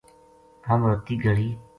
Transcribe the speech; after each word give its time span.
ہم 0.67 0.79
رَتی 0.89 1.15
گلی 1.23 1.49